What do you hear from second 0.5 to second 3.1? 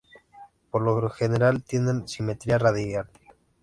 Por lo general tienen simetría radial.